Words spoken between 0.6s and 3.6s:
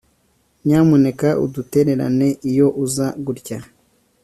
Nyamuneka udutererane iyo uza gutya